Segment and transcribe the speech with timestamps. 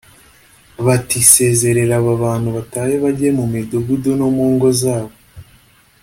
[0.85, 5.13] bati sezerera aba bantu batahe bajye mu midugudu no mu ngo zabo